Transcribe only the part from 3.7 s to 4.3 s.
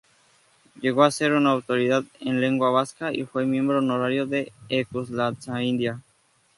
honorario